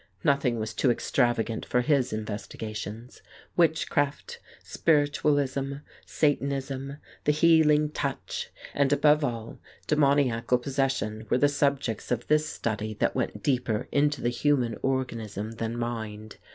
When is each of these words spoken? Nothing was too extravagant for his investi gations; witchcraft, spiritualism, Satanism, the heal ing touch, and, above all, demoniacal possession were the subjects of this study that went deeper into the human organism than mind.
Nothing 0.23 0.57
was 0.57 0.73
too 0.73 0.89
extravagant 0.89 1.63
for 1.63 1.81
his 1.81 2.11
investi 2.11 2.57
gations; 2.57 3.21
witchcraft, 3.55 4.39
spiritualism, 4.63 5.73
Satanism, 6.07 6.97
the 7.25 7.31
heal 7.31 7.69
ing 7.69 7.91
touch, 7.91 8.49
and, 8.73 8.91
above 8.91 9.23
all, 9.23 9.59
demoniacal 9.85 10.57
possession 10.57 11.27
were 11.29 11.37
the 11.37 11.47
subjects 11.47 12.09
of 12.09 12.25
this 12.25 12.47
study 12.49 12.95
that 12.95 13.13
went 13.13 13.43
deeper 13.43 13.87
into 13.91 14.21
the 14.23 14.29
human 14.29 14.75
organism 14.81 15.51
than 15.51 15.77
mind. 15.77 16.37